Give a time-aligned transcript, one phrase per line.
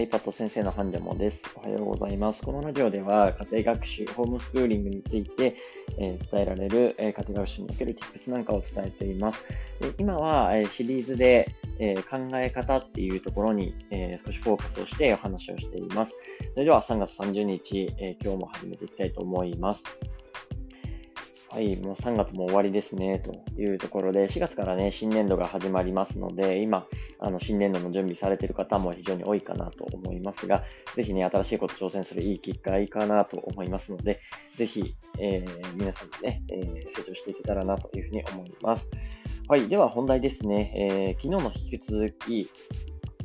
[0.00, 1.44] iPad 先生のハンジャモです。
[1.54, 2.42] おはようございます。
[2.42, 5.56] このラジオでは家庭学習、ホームスクーリングについて、
[5.98, 9.44] えー、伝えられる、えー、家庭学習における Tips なんかを伝えています。
[9.78, 16.14] で今は、えー、シリーズで、え考え方っていうところに、え少しフォーカスをしてお話をしています。
[16.52, 19.84] それでは3月30日、え今日も始めていきたいと思います。
[21.52, 26.86] はい、もう3月も終わりですね、というところで、4月からね、新年度が始まりますので、今、
[27.18, 30.62] あの、新年度の準備されている方も非常に多いかなと思いますが、
[30.94, 34.20] ぜひね、新しいこと挑戦するいい機会かけかなと思いますので、
[34.54, 38.88] ぜひ、えー、皆さんでね、えー、成長していけたらなというふうに思います。
[39.48, 42.48] はい、では本題ですね、えー、昨日の引き続き、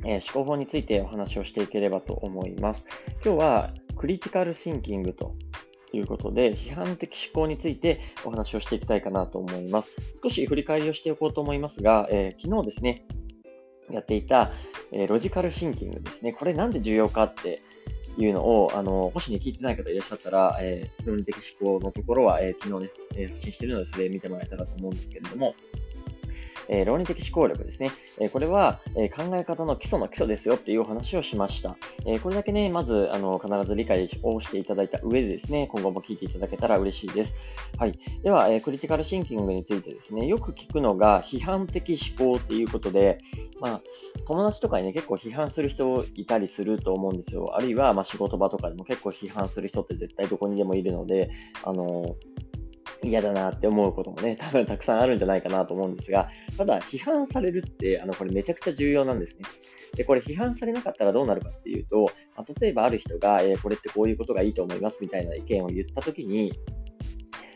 [0.04, 2.86] え思考法についてお話をしていければと思います。
[3.24, 5.36] 今日は、クリティカルシンキングと
[5.92, 9.92] ということで、批判的思考についてお話をしていきたいかなと思います。
[10.22, 13.06] 少し振り返りをしておこうと思いますが、えー、昨日ですね、
[13.92, 14.52] やっていた、
[14.92, 16.34] えー、ロジカルシンキングですね。
[16.34, 17.62] これなんで重要かって
[18.18, 25.56] いうのを、あの、もしね、聞いてない方いらっしゃったら、えー、論理的思考のところは、えー、昨日ね、え発信してるので、それ見てもらえたらと思うんですけれども、
[26.68, 27.92] えー、論理的思考力ですね。
[28.20, 31.78] えー、これは、え、考え方の基礎の基礎ですよっていうお話をしました。
[32.06, 37.36] えこれだけね、まず、あの、必ず理解をしていただいた上でですね、今後も聞いていただけたら嬉しいです。
[37.78, 38.00] はい。
[38.24, 43.20] では、えクリティカルシンキングについてですね、よく聞くのが批判的思考っていうことで、
[43.60, 43.82] まあ、
[44.28, 47.56] 友達とかにね、結構批判する人いたりすると思うんですよ。
[47.56, 51.30] あるいは、まあ、仕事場とかでも結構批判する人って絶対どこにでもいるので、
[51.64, 52.16] あの
[53.04, 59.46] 嫌だなって思うこともね、多分たくさんあるんじゃないかなと思うんですが、ただ、批判されるって、あの、これめちゃくちゃ重要なんですね。
[59.96, 66.54] で、これ批判されなかったらどうなるかっていうと、まあ、例えばある人が、えー、これってこういうことがいいと思いますみたいな意見を言ったときに、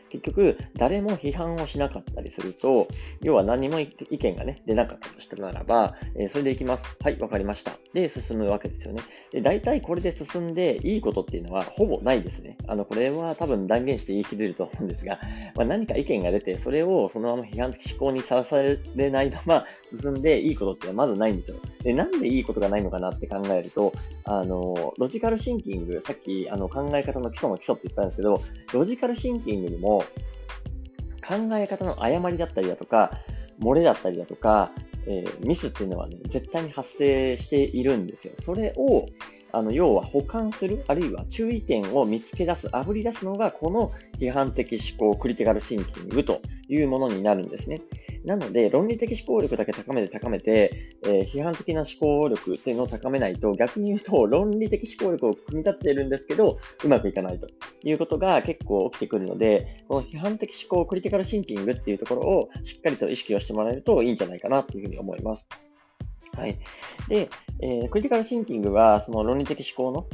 [0.10, 2.88] 結局、誰も批判をしなかったりすると、
[3.22, 6.86] 要は何も意見がね、出なかったとしたならば、えー、それでいきます。
[7.02, 7.74] はい、わかりました。
[7.94, 9.02] で、進むわけですよね。
[9.32, 12.58] で、大体これで進んでいいことっていうのはほぼないですね。
[12.68, 15.20] あの、これは多分断言して言い切れると思うんですが、
[15.56, 18.62] まあ、何か意見が出て、それをそのまま批判的思考にさらさ
[18.96, 21.58] れないまま進んでいいことってのはまずないんですよ。
[21.82, 28.42] で、なんでいいことがないのかなって考えると、あの、ロジカルシンキング、さっきあの考え方の基礎の基礎って言ったんですけど、
[28.74, 33.12] ロジカルシンキングにも、考え方の誤りだったりだとか、
[33.60, 34.72] 漏れだったりだとか、
[35.06, 38.34] えー、ミスっていうのはね、絶対に発生しているんですよ。
[38.38, 39.08] それを、
[39.52, 47.82] あの、要は保管する、あるいは注意点を見つけ出す、あぶり出すのが、この批判的思考、クリティカルシンキングというものになるんですね。
[48.26, 57.48] なので、論理的思考力だけ高めて高めて、えー、批判的な思考力っていうのを高めないと、逆に言うと、論理的思考力を組み立てているんですけど、うまくいかないと
[57.84, 65.48] いうことが結構起きてくるので、この批判的思考、クリティカルシンキングっていうところをしっかりと意識をしてもらえるといいんじゃないかなというふうに思います。
[66.36, 66.58] はい。
[67.08, 67.30] で、
[67.62, 70.08] えー、クリティカルシンキングは、その論理的思考の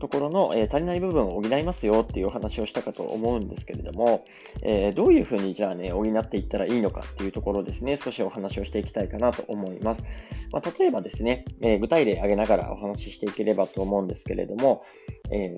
[0.00, 4.24] ところの、えー、足りない部分を補いますよっていうお話をしたかと思うんですけれども、
[4.62, 10.04] えー、どういうふうにじゃあね、補っていったらいいのかっていうところですね、少しお話をしていきたいかなと思います。
[10.52, 14.84] まあ、例えばですね、えー、具体例挙げながらお話ししていければと思うんですけれども、
[15.30, 15.56] え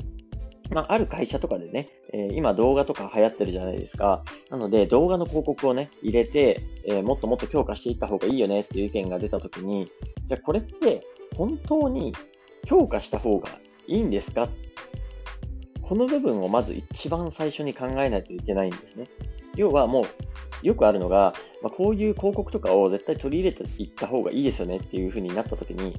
[0.71, 4.23] まあ、ある会社とかでね、えー、今動画とか流行ってるじゃないですか。
[4.51, 9.91] なので動画の広告をね、入れて、えー、もっともっと強化していった方がいいよねっていう意見が出たときに、
[10.25, 11.07] じゃあこれって
[11.37, 12.15] 本当に
[12.65, 13.49] 強化した方が
[13.87, 14.49] いいんですか？
[15.83, 19.07] この部分をまず一番最初に考えないといけないんですね。
[19.55, 20.07] 要はもう、
[20.67, 25.97] よくあるのが、まあ、こういう広告とかを絶対取り入れていった方がいいですよねっていう風になった時に、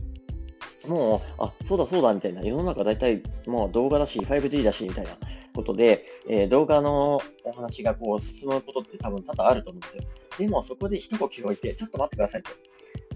[0.87, 5.17] もう、あ、そうだそうだみたいな、世の中大体もう動画だし、5G だしみたいな
[5.53, 10.03] ことで、えー、動画のお話がこう進むことって多分多々あると思うんですよ。
[10.37, 12.51] でもそこで一呼吸置いて、ちょっと待ってくださいと。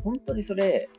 [0.04, 0.90] 本当にそれ、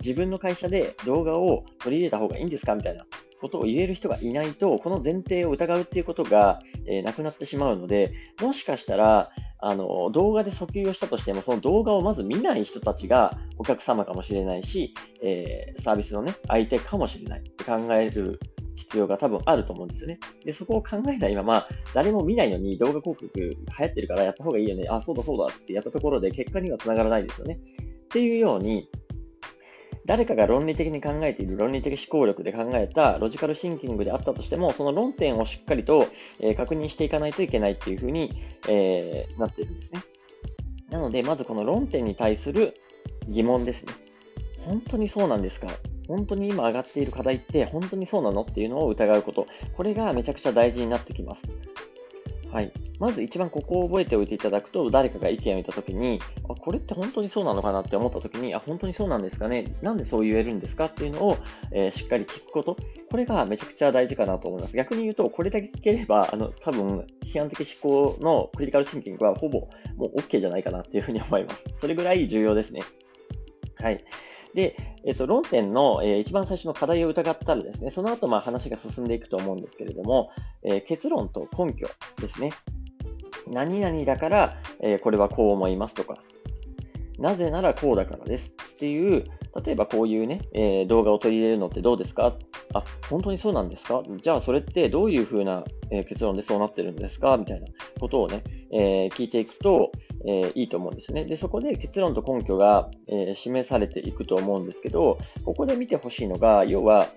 [0.00, 3.04] 自分の会社で動画を取り入れた方がいいんですかみたいな
[3.40, 9.30] ことを言える人がいないと、この前提を疑うっていうことが、えー、なくなってしまうので、もしかしたら、
[9.60, 18.38] あの、動画で訴求をしたとしても、その動画をまず見ない人たちがお客様かもしれないし、えー、サービスのね、相手かもしれないって考える
[18.76, 20.20] 必要が多分あると思うんですよね。
[20.44, 24.86] で、そこを考えないまま、誰も見ないのに動画広告流行ってるからやった方がいいよね。
[24.88, 27.58] あ、そうだそうだってやったところで結果には繋がらないですよね。
[28.04, 28.88] っていうように、
[30.08, 36.06] 誰かが論理的に考えている論理的思考力で考えたロジカルシンキングであったとしても、その論点をしっかりと、
[36.40, 38.32] え、確認していかないといけないっていうふうに、
[38.66, 40.02] えー、なっているんですね。
[40.88, 42.74] なので、まずこの論点に対する
[43.28, 43.92] 疑問ですね。
[44.60, 45.68] 本当にそうなんですか？
[46.08, 48.42] 本当に今上がっている課題って本当にそうなの？
[48.42, 49.46] っていうのを疑うこと。
[49.76, 51.46] これがめちゃくちゃ大事になってきます。
[52.50, 52.72] はい。
[52.98, 59.76] まず一番ここを覚えておいていただくと、誰かが意見を言ったときに、ここれって本当にそうなのかなって思った時に、あ、本当にそうなんですかね？
[59.82, 61.36] なんでそう言えるんですかっていうのを、
[61.72, 62.76] えー、しっかり聞くこと。
[63.10, 64.76] これがめちゃくちゃ大事かなと思います。
[64.76, 71.66] 逆に言うと、これだけ聞ければ、あの、多分、批判的思考のクリティカルシンキングはほぼもう OK じゃないかなっていうふうに思います。
[71.76, 72.80] それぐらい重要ですね。
[73.76, 74.02] はい。
[74.58, 80.32] で、えっと、論点の、えー、一番最初の課題を疑ったらですね、その後、まあ話が進んでいくと思うんですけれども、
[80.64, 81.88] えー、結論と根拠
[82.20, 82.52] ですね。
[83.46, 86.18] 何々だから、えー、これはこう思いますとか、
[87.20, 89.26] なぜならこうだからですっていう、
[89.64, 92.36] 例えばこういうね、えー、動画を取り入れるのってどうですか？
[92.74, 94.02] あ、本当にそうなんですか？
[94.20, 97.36] じゃあそれってどういうふうな、え、結論でそうなってるんですか？
[97.36, 97.66] みたいな
[98.00, 99.92] ことをね、えー、聞いていくと、
[100.26, 101.24] えいいと思うんですね。
[101.24, 107.08] で、そこで結論と根拠が、え示されていくと思うんですけど、ここで見てほしいのが、要は、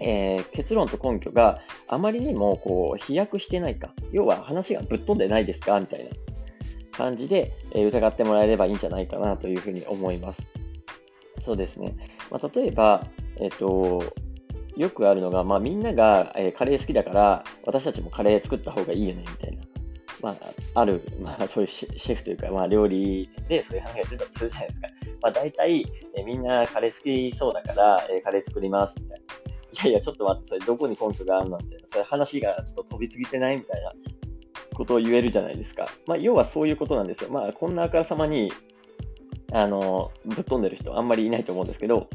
[0.00, 5.78] えー、結論と根拠があまりにもこう飛躍してないか、要は話がぶっ飛んでないですか？
[5.78, 6.10] みたいな
[6.90, 10.46] 感じで、え、疑ってもらえればいいんじゃないかなというふうに思います。
[11.44, 11.94] そうですね。
[12.30, 13.06] まあ、例えば、
[13.38, 14.02] えっ、と、
[14.76, 19.62] よくあるのが、まあ、みんなが、えー、カレー好きだから、私たちもカレー作った方がいいよね、みたいな。
[20.22, 24.88] まあ、ある、まあ、 そういうシェフというか、まあ、料理でそういう話が出たとするじゃないですか。
[25.20, 25.86] まあ、大体、
[26.16, 29.24] えー、みんなカレー好きそうだから、えー、カレー作ります、みたいな。
[29.24, 31.86] いやいや、ちょっと待って、それどこに根拠があるのみたいな。
[31.86, 33.58] それ話がちょっと飛びすぎてない？
[33.58, 33.92] みたいな
[34.74, 35.88] ことを言えるじゃないですか。
[36.06, 37.30] まあ、要はそういうことなんですよ。
[37.30, 38.50] まあ、こんなあからさまに、
[39.54, 42.08] あの、ぶっ飛んでる人あんまりいないと思うんですけど、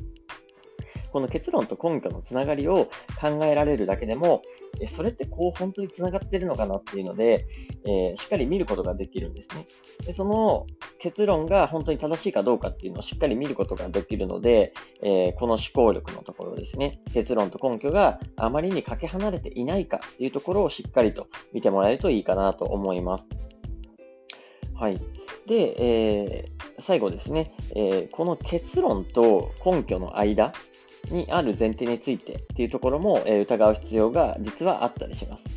[1.11, 2.89] この結論と根拠のつながりを
[3.19, 4.41] 考えられるだけでも、
[4.87, 7.47] それってこう本当につながってるのかなっていうので、
[7.85, 9.65] えー、しっかり見ることができるんですね。
[10.05, 10.67] でその
[10.99, 23.27] 結論が本当に正しいかどうかっていうのをしっかり見ることができるので、えー、この思考力のところですね、結論と根拠があまりにかけ離れていないかっていうところをしっかりと見てもらえるといいかなと思います。
[24.75, 24.97] はい。
[25.47, 30.53] で、えー、最後ですね、えー、この結論と根拠の間
[31.11, 35.47] にある前提についてっていうところも、えー、疑う必要が実はあったりします。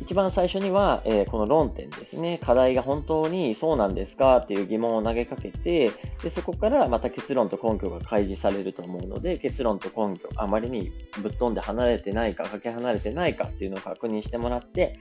[0.00, 5.92] 一番最初には、えー、この論点ですね、課題が本当にそうなんですかっていう疑問を投げかけて、
[6.22, 10.90] でそこからまた結論と根拠が開示されると思うので、結論と根拠、あまりに
[11.22, 14.96] ぶっ飛んで離れてないか、かけ離れてないかっていうのを確認してもらって、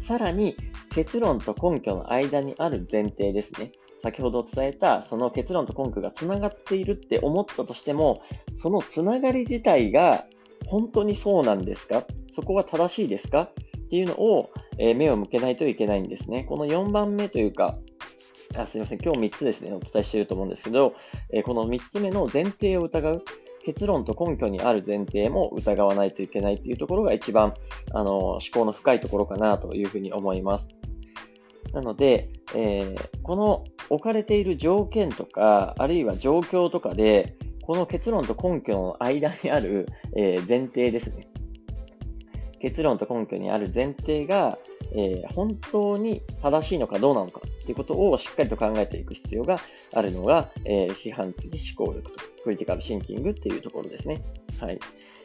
[0.00, 0.54] さらに
[0.90, 3.72] 結論と根拠の間にある前提ですね。
[4.02, 8.20] 先ほど伝えたその結論と根拠がつながっているって思ったとしても、
[8.56, 10.24] そのつながり自体が
[10.66, 12.04] 本当にそうなんですか？
[12.32, 13.42] そこは正しいですか？
[13.42, 16.42] っていうのを、え目を向けないといけないんですね。
[16.44, 17.78] この4番目というか、
[18.56, 20.94] あすみません、今日3つですね、お伝えしていると思うんですけど、
[21.32, 23.24] えこの3つ目の前提を疑う。
[23.64, 27.54] 結論と根拠にある前提も疑わないといけないというところが一番
[27.94, 30.68] あの思考の深いところかなというふうに思います。
[31.72, 41.28] なので、えー、この置かれている条件とか、あるいは状況とかで、この結論と根拠の間にある、えー、前提ですね。
[42.60, 44.56] 結論と根拠にある前提が、
[44.94, 49.58] えー、本当に正しいのかどうなのかっていうことをしっかりと考えていく必要が
[49.94, 54.22] あるのが、えー、批判的思考力とクリティカルシンキングっていうところですね。
[54.60, 54.78] はい。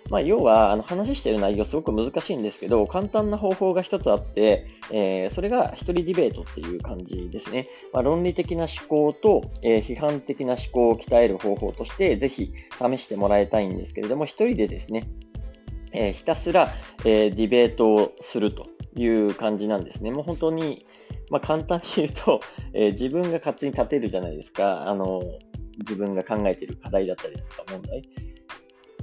[0.10, 7.68] まあ、要は、あの話してる内容すごく難しいんですけど、簡単な方法が一つあって、えー、それが一人ディベートっていう感じですね。
[7.94, 15.10] まあ、論理的な思考と、えー、批判的な思考を鍛える方法として、ぜひ試してもらいたいんですけれども、一人でですね、
[15.92, 16.74] えー、ひたすら、
[17.06, 20.12] えディベートをするという感じなんですね。
[20.12, 20.86] もう本当に、
[21.30, 22.40] まあ、簡単に言うと、
[22.74, 24.90] え自分が勝手に立てるじゃないですか。
[24.90, 25.22] あの、
[25.80, 28.02] 自分が考えている課題だったりとか問題。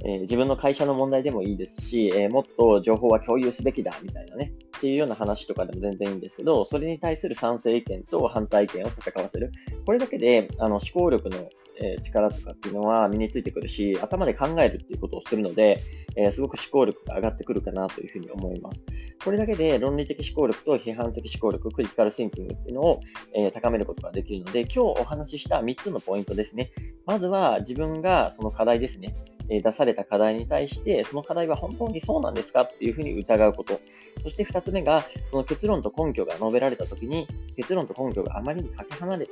[0.07, 9.51] え、自分の会社の問題でもいいですし、え、もっと情報は共有すべきだみたいなね、っていうような話とかでも全然いいんですけど、それに対する賛成意見と反対意見を戦わせる。
[9.85, 11.49] これだけで、あの、思考力の
[11.81, 15.81] え力とかっていうのは身についてくるし、頭で考えるっていうことをするので、
[16.15, 18.83] え、すごく思考力が上がってくるかなというふうに思います。
[19.23, 23.01] これだけで論理的思考力と批判的思考力、クリティカルシンキングっていうのを、
[23.33, 26.71] え、高めることができるので、今日お話しした3つのポイントですね。
[27.05, 29.15] まずは自分がその課題ですね。
[29.47, 33.79] 出された課題に対して、その課題は本当にそうなんですかっていうふうに疑うこと。
[34.23, 39.31] そして2つ目が、その結論と根拠が述べられたときに、結論と根拠があまりにかけ離れて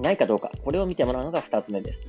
[0.00, 2.06] ないかどうか、これを見てもらうのが2つ目です。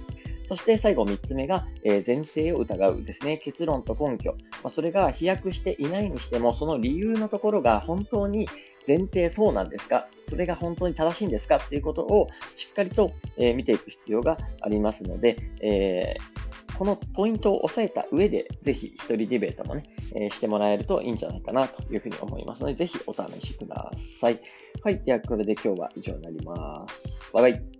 [0.47, 3.37] そして最後3つ目が、え前提を疑うですね。
[3.37, 4.31] 結論と根拠。
[4.63, 8.47] まあ、それが飛躍していないにしても、その理由のところが本当に
[8.87, 10.07] 前提そうなんですか？
[10.23, 11.57] それが本当に正しいんですか？
[11.57, 19.83] っていうことをしっかりと、え見ていく必要がありますので、えー、このポイントを押さえた上で、ぜひ一人ディベートもね、
[20.15, 24.39] えー、してもらえるといいんじゃないかなというふうに思いますので、ぜひお試しください。
[24.81, 25.03] はい。
[25.03, 27.29] では、これで今日は以上になります。
[27.33, 27.76] バイバイ。